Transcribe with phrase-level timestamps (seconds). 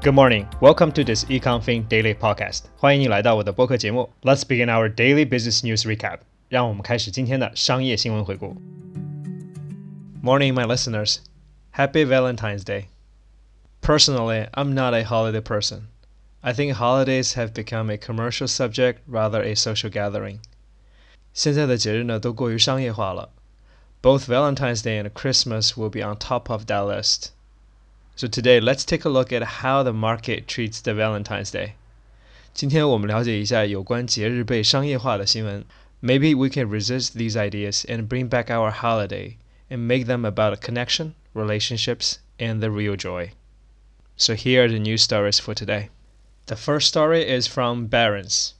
[0.00, 0.46] Good morning.
[0.60, 2.64] Welcome to this EconFin Daily Podcast.
[2.76, 4.10] 欢迎你来到我的播客节目。
[4.22, 6.18] Let's begin our daily business news recap.
[6.48, 8.56] 让我们开始今天的商业新闻回顾。
[10.22, 11.18] Morning, my listeners.
[11.72, 12.86] Happy Valentine's Day.
[13.80, 15.88] Personally, I'm not a holiday person.
[16.42, 20.40] I think holidays have become a commercial subject rather a social gathering.
[21.32, 23.30] 现在的节日呢都过于商业化了。
[24.02, 27.30] Both Valentine's Day and Christmas will be on top of that list.
[28.18, 31.74] So today, let's take a look at how the market treats the Valentine's Day.
[32.52, 35.64] 今天我们了解一下有关节日被商业化的新闻。
[36.00, 39.36] Maybe we can resist these ideas and bring back our holiday
[39.68, 43.32] and make them about a connection, relationships, and the real joy.
[44.16, 45.88] So here are the news stories for today.
[46.46, 48.54] The first story is from Barron's.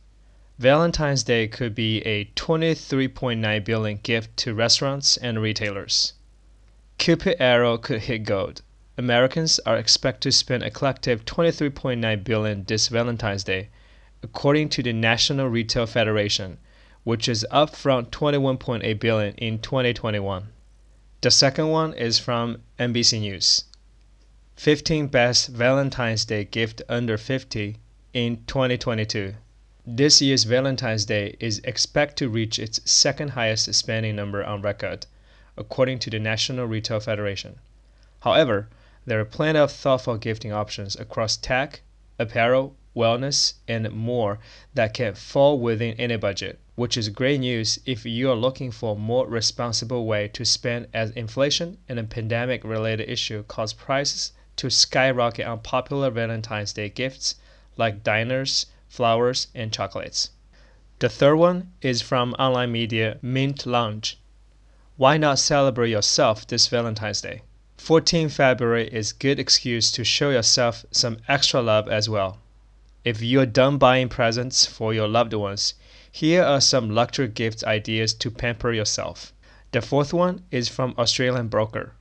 [0.58, 6.14] Valentine's Day could be a 23.9 billion gift to restaurants and retailers.
[6.98, 8.62] Cupid arrow could hit gold.
[8.99, 13.69] Americans are expected to spend a collective 23.9 billion this Valentine's Day,
[14.21, 16.57] according to the National Retail Federation,
[17.05, 20.49] which is up from 21.8 billion in 2021.
[21.21, 23.63] The second one is from NBC News.
[24.57, 27.77] 15 best Valentine's Day gift under 50
[28.13, 29.33] in 2022.
[29.87, 35.05] This year's Valentine's Day is expected to reach its second highest spending number on record,
[35.55, 37.59] according to the National Retail Federation.
[38.23, 38.67] However,
[39.09, 41.81] there are plenty of thoughtful gifting options across tech,
[42.19, 44.37] apparel, wellness, and more
[44.75, 48.95] that can fall within any budget, which is great news if you are looking for
[48.95, 54.31] a more responsible way to spend as inflation and a pandemic related issue cause prices
[54.55, 57.33] to skyrocket on popular Valentine's Day gifts
[57.77, 60.29] like diners, flowers, and chocolates.
[60.99, 64.19] The third one is from online media Mint Lounge.
[64.97, 67.41] Why not celebrate yourself this Valentine's Day?
[67.79, 72.37] 14 February is good excuse to show yourself some extra love as well.
[73.03, 75.73] If you're done buying presents for your loved ones,
[76.11, 79.33] here are some luxury gift ideas to pamper yourself.
[79.71, 81.93] The fourth one is from Australian Broker.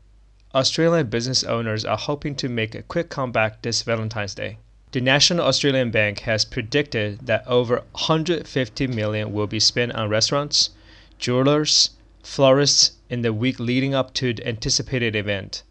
[0.55, 4.59] Australian business owners are hoping to make a quick comeback this Valentine's Day.
[4.93, 10.71] The National Australian Bank has predicted that over 150 million will be spent on restaurants,
[11.19, 11.91] jewelers,
[12.22, 15.62] florists in the week leading up to the anticipated event.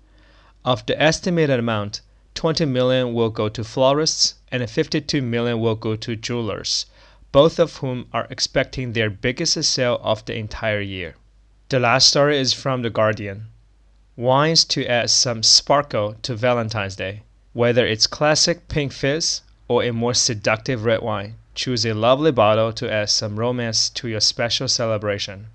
[0.67, 2.01] Of the estimated amount,
[2.35, 6.87] 20 million will go to florists and 52 million will go to jewelers,
[7.31, 11.15] both of whom are expecting their biggest sale of the entire year.
[11.69, 13.47] The last story is from The Guardian.
[14.17, 17.21] Wines to add some sparkle to Valentine's Day.
[17.53, 22.73] Whether it's classic pink fizz or a more seductive red wine, choose a lovely bottle
[22.73, 25.47] to add some romance to your special celebration.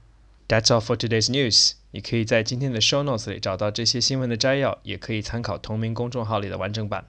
[0.49, 1.75] That's all for today's news.
[1.93, 7.07] 你可以在今天的 show notes 里找到这些新闻的摘要，也可以参考同名公众号里的完整版。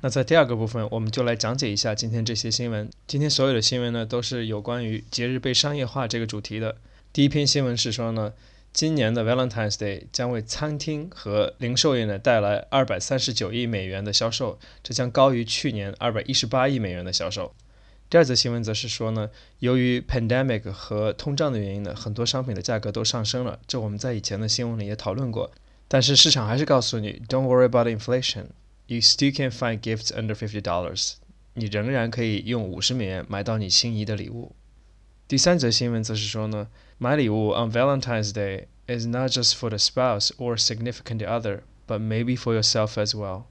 [0.00, 2.88] 那在第二个部分，我们就来讲解一下今天这些新闻。
[3.06, 6.76] 今天所有的新闻呢，都是有关于节日被商业化这个主题的。
[7.12, 8.32] 第一篇新闻是说呢，
[8.72, 17.54] 今年的 Valentine's Day 将为餐厅和零售业呢带来二百三十九亿美元的销售，这将高于去年二百一十八亿美元的销售。
[18.08, 19.28] 第二则新闻则是说呢，
[19.58, 23.58] 由于 pandemic 和通胀的原因呢，很多商品的价格都上升了。
[23.66, 25.50] 这我们在以前的新闻里也讨论过。
[25.88, 28.46] 但是市场还是告诉你，Don't worry about inflation.
[28.86, 31.14] You still can find gifts under fifty dollars.
[31.54, 34.54] 你仍然可以用五十美元买到你心仪的礼物。
[35.26, 36.68] 第三则新闻则是说呢，
[36.98, 42.56] 买礼物 on Valentine's Day is not just for the spouse or significant other, but maybe for
[42.56, 43.44] yourself as well.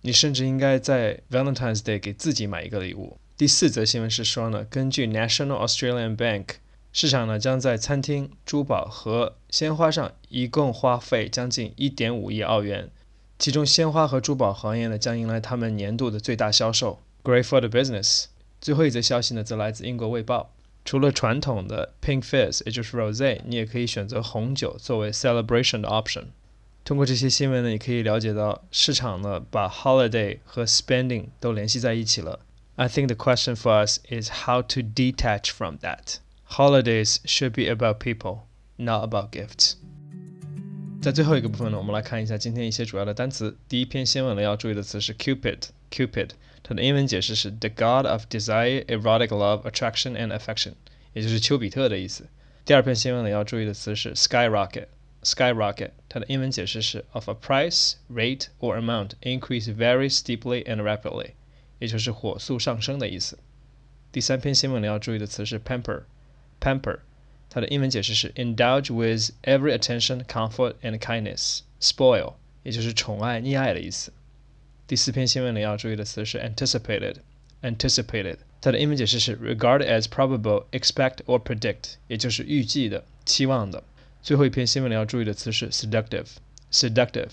[0.00, 3.18] 你甚至应该在 Valentine's Day 给自己买一个礼物。
[3.38, 6.56] 第四则新闻是说呢，根据 National Australian Bank，
[6.92, 12.90] 市场呢将在餐厅、珠宝和鲜花上一共花费将近1.5亿澳元，
[13.38, 16.98] 其中鲜花和珠宝行业呢将迎来他们年度的最大销售。
[17.22, 18.24] Great for the business。
[18.60, 20.50] 最后一则消息呢则来自英国卫报，
[20.84, 26.24] 除了传统的 Pink Fizz，也就是 Rosé，你也可以选择红酒作为 celebration 的 option。
[26.84, 32.40] 通过这些新闻呢，你可以了解到市场呢把 holiday 和 spending 都联系在一起了。
[32.77, 36.19] I think the question for us is how to detach from that.
[36.45, 38.41] Holidays should be about people,
[38.77, 39.75] not about gifts.
[41.01, 43.57] 在最后一个部分呢，我们来看一下今天一些主要的单词。
[43.67, 46.29] 第一篇新闻呢要注意的词是 Cupid，Cupid，
[46.63, 50.73] 它的英文解释是 the god of desire, erotic love, attraction and affection，
[51.13, 52.29] 也就是丘比特的意思。
[52.65, 61.31] 第二篇新闻呢要注意的词是 Skyrocket，Skyrocket，它的英文解释是 of a price, rate or amount increase very steeply and rapidly。
[61.79, 63.37] 也就是火速上升的意思。
[64.11, 66.99] 第三篇新闻里要注意的词是 pamper，pamper，
[67.49, 74.13] 它的英文解释是 indulge with every attention, comfort and kindness。spoil， 也就是宠爱、溺爱的意思。
[74.87, 83.83] 第四篇新闻里要注意的词是 anticipated，anticipated，它的英文解释是 regard as probable, expect or predict，也就是预计的、期望的。
[84.21, 87.31] 最后一篇新闻里要注意的词是 seductive，seductive，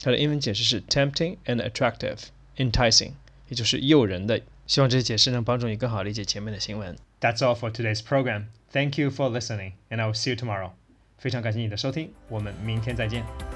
[0.00, 3.12] 它的英文解释是 tempting and attractive，enticing，
[3.49, 4.41] 也就是诱人的。
[4.65, 6.95] 希望这些解释能帮助你更好理解前面的新闻。
[7.19, 8.45] That's all for today's program.
[8.71, 10.71] Thank you for listening, and I will see you tomorrow.
[11.17, 13.48] 非常感谢你的收听，我们明天再见。